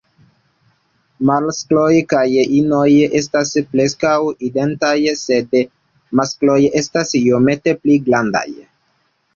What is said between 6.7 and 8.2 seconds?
estas iomete pli